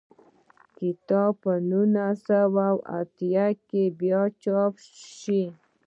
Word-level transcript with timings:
کتاب 0.77 1.31
په 1.43 1.51
نولس 1.69 2.17
سوه 2.27 2.67
اتیا 2.99 3.45
کال 3.49 3.59
کې 3.67 3.83
بیا 3.99 4.21
چاپ 4.41 4.73
شو. 5.19 5.41